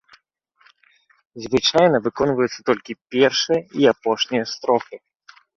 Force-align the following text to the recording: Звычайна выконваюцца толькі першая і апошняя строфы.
Звычайна 1.43 1.97
выконваюцца 2.09 2.61
толькі 2.71 2.97
першая 3.17 3.61
і 3.83 3.89
апошняя 3.93 4.45
строфы. 4.57 4.95